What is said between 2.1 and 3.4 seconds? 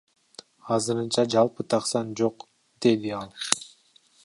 жок,— деди ал.